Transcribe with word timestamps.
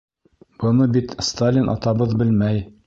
Быны 0.63 0.87
бит 0.95 1.15
Сталин 1.29 1.71
атабыҙ 1.77 2.19
белмәй. 2.25 2.69